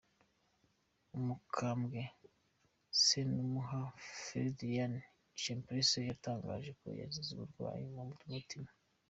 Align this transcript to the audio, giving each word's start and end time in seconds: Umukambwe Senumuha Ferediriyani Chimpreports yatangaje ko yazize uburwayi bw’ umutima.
Umukambwe 1.17 2.01
Senumuha 3.03 3.81
Ferediriyani 4.23 5.01
Chimpreports 5.41 5.93
yatangaje 6.09 6.71
ko 6.79 6.87
yazize 7.01 7.29
uburwayi 7.33 7.83
bw’ 7.91 7.97
umutima. 8.29 8.69